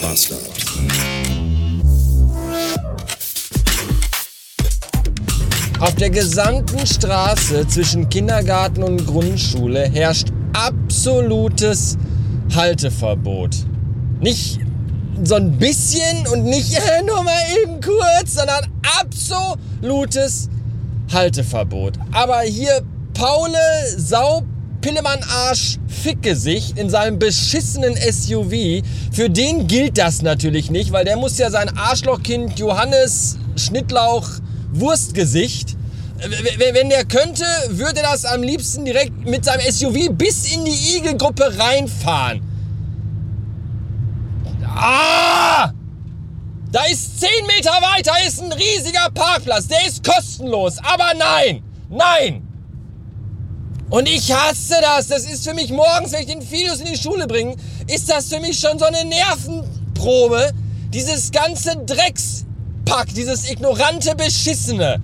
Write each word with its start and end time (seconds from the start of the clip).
Bastard. 0.00 0.40
Auf 5.80 5.94
der 5.94 6.10
gesamten 6.10 6.86
Straße 6.86 7.66
zwischen 7.68 8.08
Kindergarten 8.08 8.82
und 8.82 9.06
Grundschule 9.06 9.88
herrscht 9.88 10.28
absolutes 10.52 11.96
Halteverbot. 12.54 13.56
Nicht 14.20 14.60
so 15.22 15.36
ein 15.36 15.58
bisschen 15.58 16.26
und 16.28 16.44
nicht 16.44 16.74
äh, 16.74 17.02
nur 17.02 17.22
mal 17.22 17.40
eben 17.62 17.80
kurz, 17.80 18.34
sondern 18.34 18.66
absolutes 19.00 20.48
Halteverbot. 21.12 21.94
Aber 22.12 22.40
hier 22.40 22.82
Paule 23.14 23.58
Sau 23.96 24.42
Pillemann 24.80 25.20
Arsch 25.28 25.78
Fickgesicht 25.88 26.78
in 26.78 26.88
seinem 26.88 27.18
beschissenen 27.18 27.94
SUV, 27.96 28.82
für 29.12 29.28
den 29.28 29.66
gilt 29.66 29.98
das 29.98 30.22
natürlich 30.22 30.70
nicht, 30.70 30.92
weil 30.92 31.04
der 31.04 31.16
muss 31.16 31.38
ja 31.38 31.50
sein 31.50 31.76
Arschlochkind 31.76 32.58
Johannes 32.58 33.38
Schnittlauch 33.56 34.28
Wurstgesicht 34.72 35.76
wenn 36.72 36.90
der 36.90 37.04
könnte, 37.04 37.44
würde 37.68 38.02
das 38.02 38.24
am 38.24 38.42
liebsten 38.42 38.84
direkt 38.84 39.24
mit 39.24 39.44
seinem 39.44 39.70
SUV 39.70 40.10
bis 40.12 40.54
in 40.54 40.64
die 40.64 40.96
Igelgruppe 40.96 41.58
reinfahren. 41.58 42.42
Ah! 44.66 45.72
Da 46.72 46.84
ist 46.84 47.20
10 47.20 47.28
Meter 47.46 47.70
weiter 47.70 48.12
ist 48.26 48.42
ein 48.42 48.52
riesiger 48.52 49.10
Parkplatz. 49.12 49.66
Der 49.66 49.86
ist 49.86 50.04
kostenlos. 50.04 50.78
Aber 50.78 51.12
nein! 51.18 51.62
Nein! 51.88 52.49
Und 53.90 54.08
ich 54.08 54.32
hasse 54.32 54.76
das. 54.80 55.08
Das 55.08 55.24
ist 55.24 55.46
für 55.46 55.54
mich 55.54 55.70
morgens, 55.70 56.12
wenn 56.12 56.20
ich 56.20 56.26
den 56.26 56.42
Filius 56.42 56.78
in 56.78 56.86
die 56.86 56.96
Schule 56.96 57.26
bringe, 57.26 57.56
ist 57.88 58.08
das 58.08 58.28
für 58.28 58.40
mich 58.40 58.58
schon 58.58 58.78
so 58.78 58.84
eine 58.84 59.04
Nervenprobe. 59.04 60.52
Dieses 60.94 61.30
ganze 61.32 61.76
Dreckspack, 61.76 63.12
dieses 63.14 63.50
ignorante 63.50 64.14
Beschissene. 64.14 65.02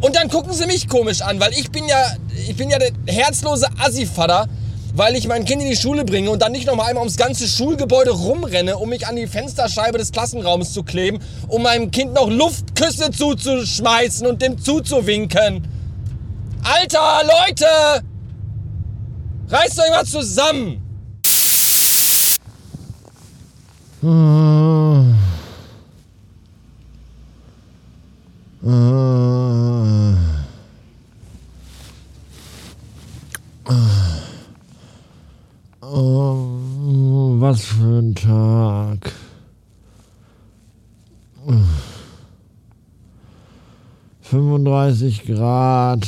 Und 0.00 0.16
dann 0.16 0.28
gucken 0.28 0.52
sie 0.52 0.66
mich 0.66 0.88
komisch 0.88 1.20
an, 1.20 1.38
weil 1.40 1.52
ich 1.52 1.70
bin 1.70 1.86
ja, 1.86 2.16
ich 2.48 2.56
bin 2.56 2.70
ja 2.70 2.78
der 2.78 2.92
herzlose 3.06 3.68
Assivater, 3.78 4.48
weil 4.94 5.14
ich 5.14 5.28
mein 5.28 5.44
Kind 5.44 5.62
in 5.62 5.68
die 5.68 5.76
Schule 5.76 6.04
bringe 6.04 6.30
und 6.30 6.42
dann 6.42 6.52
nicht 6.52 6.66
nochmal 6.66 6.88
einmal 6.88 7.02
ums 7.02 7.16
ganze 7.16 7.46
Schulgebäude 7.46 8.10
rumrenne, 8.10 8.78
um 8.78 8.88
mich 8.88 9.06
an 9.06 9.14
die 9.14 9.26
Fensterscheibe 9.26 9.98
des 9.98 10.10
Klassenraums 10.10 10.72
zu 10.72 10.82
kleben, 10.82 11.20
um 11.48 11.62
meinem 11.62 11.90
Kind 11.90 12.14
noch 12.14 12.28
Luftküsse 12.30 13.10
zuzuschmeißen 13.10 14.26
und 14.26 14.42
dem 14.42 14.58
zuzuwinken. 14.58 15.79
Alter, 16.62 17.22
Leute! 17.24 18.04
Reißt 19.48 19.78
euch 19.80 19.90
mal 19.90 20.04
zusammen! 20.04 20.82
Oh, 35.82 37.36
was 37.40 37.64
für 37.64 37.98
ein 37.98 38.14
Tag. 38.14 39.12
35 44.22 45.24
Grad. 45.26 46.06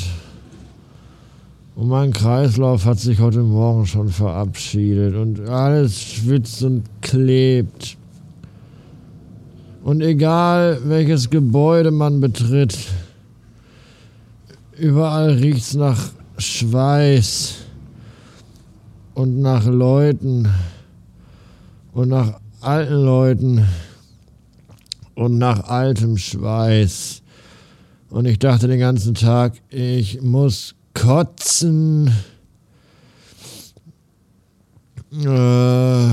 Und 1.75 1.89
mein 1.89 2.13
Kreislauf 2.13 2.85
hat 2.85 2.99
sich 2.99 3.19
heute 3.19 3.43
Morgen 3.43 3.87
schon 3.87 4.09
verabschiedet 4.09 5.15
und 5.15 5.49
alles 5.49 5.99
schwitzt 6.01 6.63
und 6.63 6.85
klebt. 7.01 7.97
Und 9.83 10.03
egal 10.03 10.81
welches 10.85 11.31
Gebäude 11.31 11.91
man 11.91 12.21
betritt, 12.21 12.77
überall 14.79 15.31
riecht's 15.31 15.75
nach 15.75 16.11
Schweiß 16.37 17.55
und 19.15 19.41
nach 19.41 19.65
Leuten 19.65 20.49
und 21.93 22.09
nach 22.11 22.39
alten 22.61 22.95
Leuten 22.95 23.67
und 25.15 25.39
nach 25.39 25.65
altem 25.65 26.19
Schweiß. 26.19 27.23
Und 28.11 28.27
ich 28.27 28.39
dachte 28.39 28.69
den 28.69 28.79
ganzen 28.79 29.15
Tag, 29.15 29.55
ich 29.71 30.21
muss 30.21 30.75
kotzen. 30.95 32.13
Äh, 35.13 36.13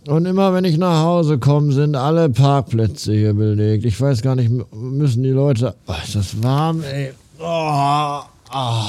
und 0.06 0.26
immer 0.26 0.52
wenn 0.52 0.64
ich 0.64 0.76
nach 0.76 1.02
Hause 1.02 1.38
komme, 1.38 1.72
sind 1.72 1.96
alle 1.96 2.28
Parkplätze 2.28 3.12
hier 3.12 3.32
belegt. 3.34 3.84
Ich 3.84 4.00
weiß 4.00 4.22
gar 4.22 4.34
nicht, 4.34 4.50
müssen 4.72 5.22
die 5.22 5.30
Leute. 5.30 5.74
Oh, 5.86 5.94
ist 6.04 6.14
das 6.14 6.42
warm, 6.42 6.82
ey. 6.82 7.12
Oh, 7.38 8.20
oh. 8.52 8.88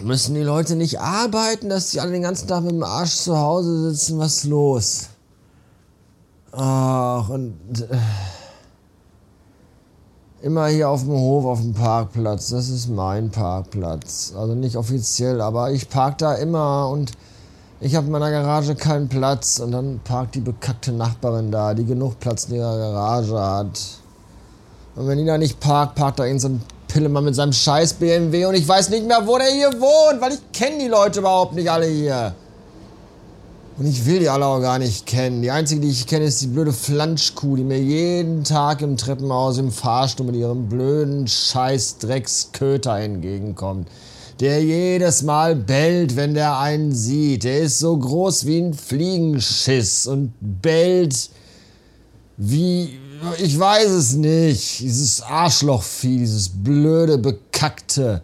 Müssen 0.00 0.34
die 0.34 0.42
Leute 0.42 0.76
nicht 0.76 1.00
arbeiten, 1.00 1.68
dass 1.68 1.90
die 1.90 2.00
alle 2.00 2.12
den 2.12 2.22
ganzen 2.22 2.48
Tag 2.48 2.62
mit 2.62 2.72
dem 2.72 2.82
Arsch 2.82 3.14
zu 3.14 3.38
Hause 3.38 3.90
sitzen? 3.90 4.18
Was 4.18 4.36
ist 4.36 4.44
los? 4.44 5.08
Ach, 6.52 7.28
und. 7.28 7.56
Äh, 7.80 7.96
immer 10.44 10.66
hier 10.66 10.90
auf 10.90 11.04
dem 11.04 11.12
Hof, 11.12 11.46
auf 11.46 11.60
dem 11.60 11.72
Parkplatz. 11.72 12.50
Das 12.50 12.68
ist 12.68 12.88
mein 12.88 13.30
Parkplatz. 13.30 14.34
Also 14.36 14.54
nicht 14.54 14.76
offiziell, 14.76 15.40
aber 15.40 15.70
ich 15.70 15.88
park 15.88 16.18
da 16.18 16.34
immer 16.34 16.90
und 16.90 17.12
ich 17.80 17.94
habe 17.94 18.06
in 18.06 18.12
meiner 18.12 18.30
Garage 18.30 18.74
keinen 18.74 19.08
Platz. 19.08 19.58
Und 19.58 19.72
dann 19.72 20.00
parkt 20.04 20.34
die 20.34 20.40
bekackte 20.40 20.92
Nachbarin 20.92 21.50
da, 21.50 21.72
die 21.72 21.86
genug 21.86 22.20
Platz 22.20 22.44
in 22.44 22.56
ihrer 22.56 22.76
Garage 22.76 23.40
hat. 23.40 23.80
Und 24.96 25.06
wenn 25.06 25.18
die 25.18 25.24
da 25.24 25.38
nicht 25.38 25.60
parkt, 25.60 25.94
parkt 25.94 26.18
da 26.18 26.26
irgend 26.26 26.42
so 26.42 26.48
ein 26.48 26.62
Pillemann 26.94 27.24
mit 27.24 27.34
seinem 27.34 27.52
scheiß 27.52 27.94
BMW 27.94 28.46
und 28.46 28.54
ich 28.54 28.68
weiß 28.68 28.88
nicht 28.90 29.04
mehr, 29.04 29.26
wo 29.26 29.36
der 29.36 29.48
hier 29.48 29.72
wohnt, 29.80 30.20
weil 30.20 30.34
ich 30.34 30.52
kenne 30.52 30.78
die 30.78 30.86
Leute 30.86 31.18
überhaupt 31.18 31.52
nicht 31.52 31.68
alle 31.68 31.86
hier. 31.86 32.36
Und 33.76 33.86
ich 33.86 34.06
will 34.06 34.20
die 34.20 34.28
alle 34.28 34.46
auch 34.46 34.60
gar 34.60 34.78
nicht 34.78 35.04
kennen. 35.04 35.42
Die 35.42 35.50
einzige, 35.50 35.80
die 35.80 35.90
ich 35.90 36.06
kenne, 36.06 36.26
ist 36.26 36.40
die 36.40 36.46
blöde 36.46 36.72
Flanschkuh, 36.72 37.56
die 37.56 37.64
mir 37.64 37.80
jeden 37.80 38.44
Tag 38.44 38.80
im 38.80 38.96
Treppenhaus 38.96 39.58
im 39.58 39.72
Fahrstuhl 39.72 40.26
mit 40.26 40.36
ihrem 40.36 40.68
blöden 40.68 41.26
scheiß 41.26 41.98
Drecksköter 41.98 42.96
entgegenkommt. 42.96 43.88
Der 44.38 44.62
jedes 44.62 45.22
Mal 45.22 45.56
bellt, 45.56 46.14
wenn 46.14 46.34
der 46.34 46.60
einen 46.60 46.94
sieht. 46.94 47.42
Der 47.42 47.58
ist 47.58 47.80
so 47.80 47.96
groß 47.96 48.46
wie 48.46 48.60
ein 48.60 48.72
Fliegenschiss 48.72 50.06
und 50.06 50.32
bellt 50.40 51.30
wie, 52.36 53.00
ich 53.38 53.58
weiß 53.58 53.90
es 53.90 54.14
nicht. 54.14 54.80
Dieses 54.80 55.22
Arschlochvieh, 55.22 56.18
dieses 56.18 56.48
blöde, 56.48 57.18
bekackte. 57.18 58.22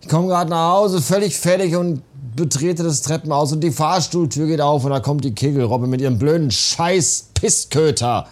Ich 0.00 0.08
komme 0.08 0.28
gerade 0.28 0.50
nach 0.50 0.72
Hause, 0.72 1.02
völlig 1.02 1.36
fertig 1.36 1.76
und 1.76 2.02
betrete 2.36 2.84
das 2.84 3.02
Treppenhaus 3.02 3.52
und 3.52 3.60
die 3.60 3.72
Fahrstuhltür 3.72 4.46
geht 4.46 4.60
auf 4.60 4.84
und 4.84 4.90
da 4.90 5.00
kommt 5.00 5.24
die 5.24 5.34
Kegelrobbe 5.34 5.86
mit 5.86 6.00
ihrem 6.00 6.18
blöden 6.18 6.50
Scheiß 6.50 7.30
Pissköter. 7.34 8.26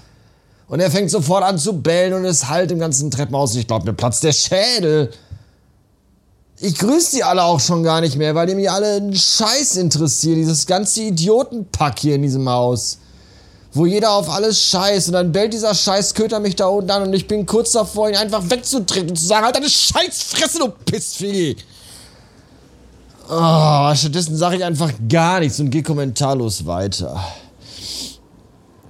Und 0.68 0.80
er 0.80 0.90
fängt 0.90 1.10
sofort 1.10 1.44
an 1.44 1.58
zu 1.58 1.80
bellen 1.80 2.14
und 2.14 2.24
es 2.24 2.48
halt 2.48 2.70
im 2.70 2.78
ganzen 2.78 3.10
Treppenhaus. 3.10 3.54
Ich 3.54 3.66
glaube, 3.66 3.86
mir 3.86 3.92
platzt 3.92 4.24
der 4.24 4.32
Schädel. 4.32 5.10
Ich 6.58 6.78
grüße 6.78 7.16
die 7.16 7.24
alle 7.24 7.42
auch 7.42 7.60
schon 7.60 7.82
gar 7.82 8.00
nicht 8.00 8.16
mehr, 8.16 8.34
weil 8.34 8.46
die 8.46 8.54
mich 8.54 8.70
alle 8.70 8.94
einen 8.94 9.14
Scheiß 9.14 9.76
interessieren. 9.76 10.36
Dieses 10.36 10.66
ganze 10.66 11.02
Idiotenpack 11.02 11.98
hier 11.98 12.14
in 12.14 12.22
diesem 12.22 12.48
Haus 12.48 12.98
wo 13.76 13.86
jeder 13.86 14.12
auf 14.12 14.30
alles 14.30 14.60
scheißt 14.62 15.08
und 15.08 15.14
dann 15.14 15.32
bellt 15.32 15.52
dieser 15.52 15.74
Scheißköter 15.74 16.40
mich 16.40 16.56
da 16.56 16.66
unten 16.66 16.90
an 16.90 17.02
und 17.02 17.12
ich 17.12 17.28
bin 17.28 17.46
kurz 17.46 17.72
davor, 17.72 18.08
ihn 18.08 18.16
einfach 18.16 18.42
wegzutreten 18.48 19.10
und 19.10 19.16
zu 19.16 19.26
sagen, 19.26 19.44
halt 19.44 19.56
deine 19.56 19.68
Scheißfresse, 19.68 20.58
du 20.58 20.68
Pissvieh! 20.68 21.56
Oh, 23.28 23.94
stattdessen 23.94 24.36
sage 24.36 24.56
ich 24.56 24.64
einfach 24.64 24.92
gar 25.08 25.40
nichts 25.40 25.58
und 25.58 25.70
gehe 25.70 25.82
kommentarlos 25.82 26.64
weiter. 26.64 27.20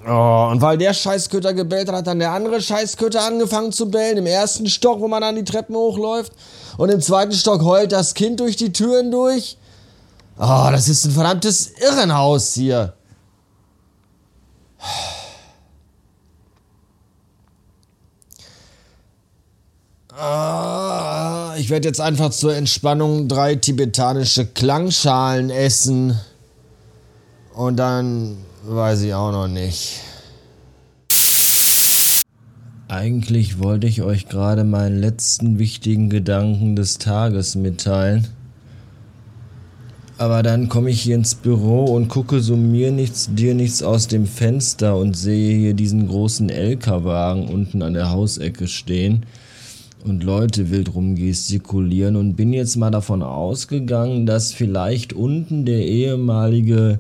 Oh, 0.07 0.49
und 0.53 0.61
weil 0.61 0.79
der 0.79 0.95
Scheißköter 0.95 1.53
gebellt 1.53 1.89
hat, 1.89 1.97
hat 1.97 2.07
dann 2.07 2.21
der 2.21 2.31
andere 2.31 2.61
Scheißköter 2.61 3.25
angefangen 3.25 3.73
zu 3.73 3.91
bellen. 3.91 4.19
Im 4.19 4.27
ersten 4.27 4.69
Stock, 4.69 5.01
wo 5.01 5.09
man 5.09 5.23
an 5.23 5.35
die 5.35 5.43
Treppen 5.43 5.75
hochläuft. 5.75 6.33
Und 6.77 6.91
im 6.91 7.01
zweiten 7.01 7.33
Stock 7.33 7.63
heult 7.63 7.91
das 7.91 8.15
Kind 8.15 8.39
durch 8.39 8.57
die 8.57 8.73
Türen 8.73 9.11
durch. 9.11 9.57
Oh, 10.39 10.69
das 10.71 10.89
ist 10.89 11.07
ein 11.07 11.13
verdammtes 11.13 11.73
Irrenhaus 11.81 12.53
hier. 12.53 12.96
Ah, 20.19 21.55
ich 21.59 21.69
werde 21.69 21.89
jetzt 21.89 22.01
einfach 22.01 22.31
zur 22.31 22.57
Entspannung 22.57 23.29
drei 23.29 23.55
tibetanische 23.55 24.47
Klangschalen 24.47 25.51
essen. 25.51 26.19
Und 27.53 27.77
dann 27.77 28.39
weiß 28.65 29.03
ich 29.03 29.15
auch 29.15 29.33
noch 29.33 29.49
nicht. 29.49 30.01
Eigentlich 32.89 33.59
wollte 33.59 33.87
ich 33.87 34.03
euch 34.03 34.29
gerade 34.29 34.65
meinen 34.65 35.01
letzten 35.01 35.59
wichtigen 35.59 36.09
Gedanken 36.09 36.77
des 36.77 36.99
Tages 36.99 37.55
mitteilen. 37.57 38.29
Aber 40.19 40.43
dann 40.43 40.69
komme 40.71 40.91
ich 40.91 41.03
hier 41.03 41.15
ins 41.15 41.35
Büro 41.35 41.85
und 41.85 42.09
gucke 42.09 42.41
so 42.41 42.57
mir 42.57 42.91
nichts, 42.91 43.29
dir 43.35 43.55
nichts 43.55 43.83
aus 43.83 44.09
dem 44.09 44.27
Fenster 44.27 44.97
und 44.97 45.15
sehe 45.15 45.59
hier 45.59 45.75
diesen 45.75 46.09
großen 46.09 46.49
LKW-Wagen 46.49 47.49
unten 47.49 47.83
an 47.83 47.93
der 47.93 48.11
Hausecke 48.11 48.67
stehen 48.67 49.27
und 50.05 50.25
Leute 50.25 50.71
wild 50.71 50.95
rumgestikulieren 50.95 52.17
und 52.17 52.35
bin 52.35 52.55
jetzt 52.55 52.77
mal 52.77 52.91
davon 52.91 53.23
ausgegangen, 53.23 54.25
dass 54.25 54.53
vielleicht 54.53 55.13
unten 55.13 55.67
der 55.67 55.85
ehemalige 55.85 56.99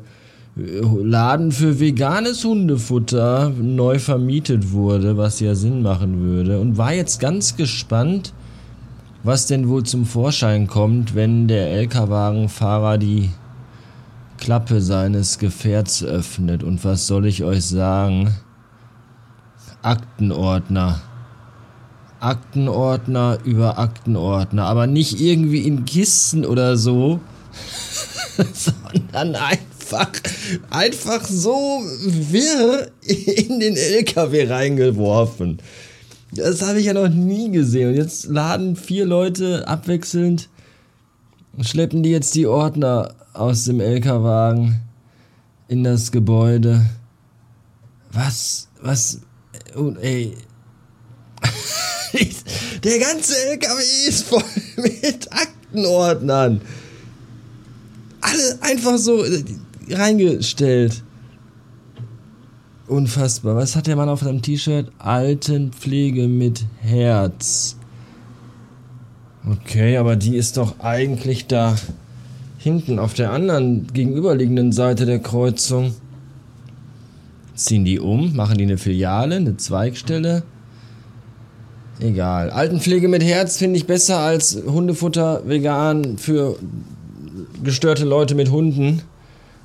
Laden 0.56 1.52
für 1.52 1.80
veganes 1.80 2.44
Hundefutter 2.44 3.52
neu 3.60 3.98
vermietet 3.98 4.72
wurde, 4.72 5.16
was 5.16 5.40
ja 5.40 5.54
Sinn 5.54 5.82
machen 5.82 6.20
würde. 6.20 6.60
Und 6.60 6.78
war 6.78 6.94
jetzt 6.94 7.20
ganz 7.20 7.56
gespannt, 7.56 8.32
was 9.26 9.46
denn 9.46 9.68
wohl 9.68 9.82
zum 9.82 10.06
Vorschein 10.06 10.68
kommt, 10.68 11.16
wenn 11.16 11.48
der 11.48 11.70
LKW-Fahrer 11.72 12.96
die 12.96 13.30
Klappe 14.38 14.80
seines 14.80 15.38
Gefährts 15.38 16.04
öffnet. 16.04 16.62
Und 16.62 16.84
was 16.84 17.08
soll 17.08 17.26
ich 17.26 17.42
euch 17.42 17.64
sagen? 17.64 18.34
Aktenordner. 19.82 21.00
Aktenordner 22.20 23.38
über 23.44 23.78
Aktenordner, 23.78 24.64
aber 24.64 24.86
nicht 24.86 25.20
irgendwie 25.20 25.66
in 25.66 25.84
Kisten 25.84 26.46
oder 26.46 26.76
so, 26.76 27.20
sondern 28.52 29.34
einfach 29.34 29.66
einfach, 30.70 31.24
so 31.24 31.82
wirr 32.04 32.90
in 33.02 33.60
den 33.60 33.76
LKW 33.76 34.48
reingeworfen. 34.48 35.58
Das 36.32 36.62
habe 36.62 36.80
ich 36.80 36.86
ja 36.86 36.92
noch 36.92 37.08
nie 37.08 37.50
gesehen. 37.50 37.90
Und 37.90 37.96
jetzt 37.96 38.26
laden 38.26 38.76
vier 38.76 39.06
Leute 39.06 39.66
abwechselnd, 39.68 40.48
schleppen 41.60 42.02
die 42.02 42.10
jetzt 42.10 42.34
die 42.34 42.46
Ordner 42.46 43.14
aus 43.32 43.64
dem 43.64 43.80
LKW-Wagen 43.80 44.80
in 45.68 45.84
das 45.84 46.12
Gebäude. 46.12 46.84
Was, 48.12 48.68
was, 48.80 49.20
und 49.74 49.98
ey, 49.98 50.36
der 52.84 52.98
ganze 52.98 53.34
LKW 53.50 53.82
ist 54.08 54.24
voll 54.24 54.42
mit 54.76 55.30
Aktenordnern. 55.32 56.60
Alle 58.20 58.58
einfach 58.62 58.96
so, 58.98 59.24
reingestellt. 59.90 61.02
Unfassbar. 62.88 63.56
Was 63.56 63.74
hat 63.74 63.88
der 63.88 63.96
Mann 63.96 64.08
auf 64.08 64.20
seinem 64.20 64.42
T-Shirt? 64.42 64.92
Altenpflege 64.98 66.28
mit 66.28 66.64
Herz. 66.80 67.76
Okay, 69.48 69.96
aber 69.96 70.16
die 70.16 70.36
ist 70.36 70.56
doch 70.56 70.80
eigentlich 70.80 71.46
da 71.46 71.76
hinten 72.58 72.98
auf 72.98 73.14
der 73.14 73.32
anderen 73.32 73.86
gegenüberliegenden 73.92 74.72
Seite 74.72 75.06
der 75.06 75.18
Kreuzung. 75.18 75.94
Ziehen 77.54 77.84
die 77.84 77.98
um, 77.98 78.34
machen 78.36 78.58
die 78.58 78.64
eine 78.64 78.78
Filiale, 78.78 79.36
eine 79.36 79.56
Zweigstelle. 79.56 80.42
Egal. 82.00 82.50
Altenpflege 82.50 83.08
mit 83.08 83.22
Herz 83.22 83.56
finde 83.56 83.78
ich 83.78 83.86
besser 83.86 84.18
als 84.18 84.62
Hundefutter 84.66 85.42
vegan 85.48 86.18
für 86.18 86.56
gestörte 87.64 88.04
Leute 88.04 88.34
mit 88.34 88.50
Hunden. 88.50 89.02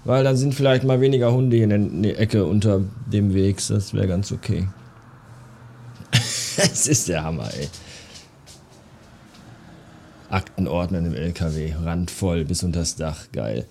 Weil 0.03 0.23
dann 0.23 0.35
sind 0.35 0.55
vielleicht 0.55 0.83
mal 0.83 0.99
weniger 0.99 1.31
Hunde 1.31 1.57
hier 1.57 1.69
in 1.69 2.03
der 2.03 2.19
Ecke 2.19 2.45
unter 2.45 2.81
dem 3.11 3.33
Weg. 3.33 3.57
Das 3.67 3.93
wäre 3.93 4.07
ganz 4.07 4.31
okay. 4.31 4.67
Es 6.57 6.87
ist 6.87 7.07
der 7.07 7.23
Hammer, 7.23 7.49
ey. 7.57 7.69
Aktenordner 10.29 10.99
im 10.99 11.13
LKW, 11.13 11.73
randvoll 11.83 12.45
bis 12.45 12.63
unters 12.63 12.95
Dach, 12.95 13.27
geil. 13.33 13.65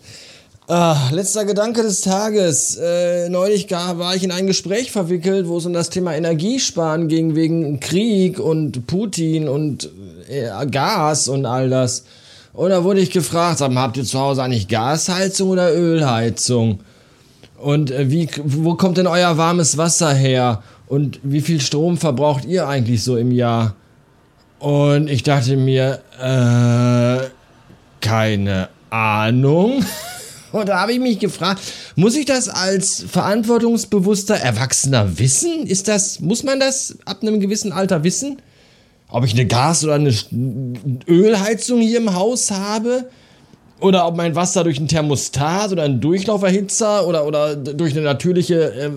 Ah, 0.69 1.11
letzter 1.11 1.45
Gedanke 1.45 1.83
des 1.83 2.03
Tages. 2.03 2.77
Äh, 2.77 3.29
neulich 3.29 3.67
gar, 3.67 3.99
war 3.99 4.15
ich 4.15 4.23
in 4.23 4.31
ein 4.31 4.47
Gespräch 4.47 4.93
verwickelt, 4.93 5.49
wo 5.49 5.59
es 5.59 5.67
um 5.67 5.73
das 5.73 5.91
Thema 5.91 6.15
Energiesparen 6.15 7.09
ging, 7.09 7.35
wegen 7.35 7.81
Krieg 7.81 8.39
und 8.39 8.87
Putin 8.87 9.49
und 9.49 9.91
äh, 10.29 10.49
Gas 10.67 11.27
und 11.27 11.45
all 11.45 11.71
das. 11.71 12.05
Und 12.53 12.71
da 12.71 12.83
wurde 12.83 13.01
ich 13.01 13.11
gefragt, 13.11 13.61
habt 13.61 13.97
ihr 13.97 14.05
zu 14.05 14.19
Hause 14.19 14.43
eigentlich 14.43 14.69
Gasheizung 14.69 15.51
oder 15.51 15.73
Ölheizung? 15.73 16.81
Und 17.57 17.91
äh, 17.91 18.11
wie, 18.11 18.29
wo 18.45 18.75
kommt 18.75 18.99
denn 18.99 19.07
euer 19.07 19.37
warmes 19.37 19.77
Wasser 19.77 20.13
her? 20.13 20.63
Und 20.87 21.21
wie 21.23 21.41
viel 21.41 21.61
Strom 21.61 21.99
verbraucht 21.99 22.45
ihr 22.45 22.67
eigentlich 22.67 23.05
so 23.05 23.17
im 23.17 23.31
Jahr? 23.31 23.75
Und 24.59 25.09
ich 25.09 25.23
dachte 25.23 25.57
mir, 25.57 26.01
äh, 26.19 27.29
keine 28.01 28.69
Ahnung. 28.91 29.85
Und 30.53 30.69
da 30.69 30.81
habe 30.81 30.93
ich 30.93 30.99
mich 30.99 31.21
gefragt, 31.21 31.61
muss 31.95 32.17
ich 32.17 32.27
das 32.27 32.49
als 32.49 33.05
verantwortungsbewusster 33.09 34.35
Erwachsener 34.35 35.19
wissen? 35.19 35.65
Ist 35.65 35.87
das, 35.87 36.19
muss 36.19 36.43
man 36.43 36.59
das 36.59 36.99
ab 37.05 37.19
einem 37.23 37.39
gewissen 37.39 37.71
Alter 37.73 38.03
wissen? 38.03 38.43
Ob 39.11 39.25
ich 39.25 39.33
eine 39.33 39.47
Gas- 39.47 39.85
oder 39.85 39.95
eine 39.95 40.15
Ölheizung 41.09 41.81
hier 41.81 41.99
im 41.99 42.15
Haus 42.15 42.51
habe 42.51 43.09
oder 43.81 44.07
ob 44.07 44.17
mein 44.17 44.35
Wasser 44.35 44.65
durch 44.65 44.79
einen 44.79 44.89
Thermostat 44.89 45.73
oder 45.73 45.85
einen 45.85 46.01
Durchlauferhitzer 46.01 47.07
oder, 47.07 47.27
oder 47.27 47.57
durch 47.57 47.93
eine 47.93 48.03
natürliche 48.03 48.73
äh, 48.73 48.91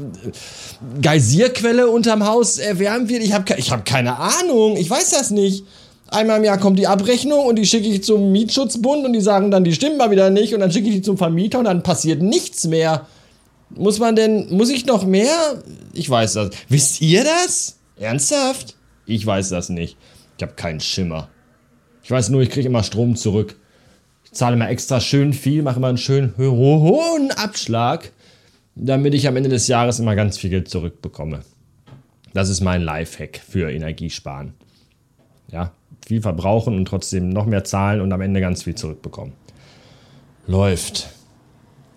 Geysirquelle 1.01 1.89
unterm 1.89 2.25
Haus 2.25 2.57
erwärmt 2.57 3.09
wird. 3.09 3.23
Ich 3.23 3.33
habe 3.33 3.45
ich 3.57 3.71
hab 3.71 3.85
keine 3.85 4.17
Ahnung, 4.17 4.77
ich 4.77 4.89
weiß 4.89 5.11
das 5.11 5.31
nicht. 5.31 5.65
Einmal 6.09 6.37
im 6.37 6.43
Jahr 6.43 6.59
kommt 6.59 6.77
die 6.77 6.85
Abrechnung 6.85 7.45
und 7.47 7.57
die 7.57 7.65
schicke 7.65 7.87
ich 7.87 8.03
zum 8.03 8.31
Mietschutzbund 8.31 9.05
und 9.05 9.13
die 9.13 9.21
sagen 9.21 9.49
dann, 9.49 9.63
die 9.63 9.73
stimmen 9.73 9.97
mal 9.97 10.11
wieder 10.11 10.29
nicht 10.29 10.53
und 10.53 10.59
dann 10.59 10.71
schicke 10.71 10.89
ich 10.89 10.95
die 10.95 11.01
zum 11.01 11.17
Vermieter 11.17 11.59
und 11.59 11.65
dann 11.65 11.81
passiert 11.81 12.21
nichts 12.21 12.67
mehr. 12.67 13.07
Muss 13.71 13.97
man 13.97 14.15
denn, 14.15 14.55
muss 14.55 14.69
ich 14.69 14.85
noch 14.85 15.05
mehr? 15.05 15.63
Ich 15.93 16.07
weiß 16.07 16.33
das. 16.33 16.51
Wisst 16.69 17.01
ihr 17.01 17.23
das? 17.23 17.77
Ernsthaft? 17.99 18.75
Ich 19.05 19.25
weiß 19.25 19.49
das 19.49 19.69
nicht. 19.69 19.97
Ich 20.37 20.43
habe 20.43 20.53
keinen 20.53 20.79
Schimmer. 20.79 21.29
Ich 22.03 22.11
weiß 22.11 22.29
nur, 22.29 22.41
ich 22.41 22.49
kriege 22.49 22.67
immer 22.67 22.83
Strom 22.83 23.15
zurück. 23.15 23.55
Ich 24.25 24.31
zahle 24.33 24.55
immer 24.55 24.69
extra 24.69 24.99
schön 24.99 25.33
viel, 25.33 25.61
mache 25.63 25.77
immer 25.77 25.87
einen 25.87 25.97
schönen 25.97 26.35
hohen 26.37 27.31
Abschlag, 27.31 28.11
damit 28.75 29.13
ich 29.13 29.27
am 29.27 29.37
Ende 29.37 29.49
des 29.49 29.67
Jahres 29.67 29.99
immer 29.99 30.15
ganz 30.15 30.37
viel 30.37 30.49
Geld 30.49 30.69
zurückbekomme. 30.69 31.41
Das 32.33 32.49
ist 32.49 32.61
mein 32.61 32.81
Lifehack 32.81 33.37
für 33.37 33.71
Energiesparen. 33.71 34.53
Ja, 35.51 35.71
viel 36.05 36.21
verbrauchen 36.21 36.75
und 36.75 36.85
trotzdem 36.85 37.29
noch 37.29 37.45
mehr 37.45 37.63
zahlen 37.63 38.01
und 38.01 38.11
am 38.11 38.21
Ende 38.21 38.41
ganz 38.41 38.63
viel 38.63 38.75
zurückbekommen. 38.75 39.33
Läuft. 40.47 41.09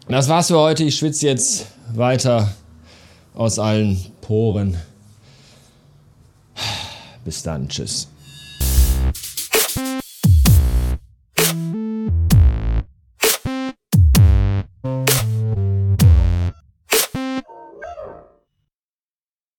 Das 0.09 0.29
war's 0.29 0.49
für 0.49 0.59
heute. 0.59 0.85
Ich 0.85 0.97
schwitze 0.97 1.27
jetzt 1.27 1.67
weiter 1.95 2.53
aus 3.35 3.59
allen 3.59 3.99
Poren. 4.21 4.77
Bis 7.27 7.43
dann. 7.43 7.69
Tschüss. 7.69 8.09